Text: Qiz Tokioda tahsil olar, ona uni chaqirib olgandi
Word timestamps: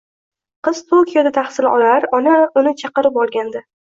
Qiz 0.67 0.79
Tokioda 0.93 1.33
tahsil 1.35 1.67
olar, 1.73 2.09
ona 2.19 2.39
uni 2.63 2.75
chaqirib 2.83 3.23
olgandi 3.25 3.63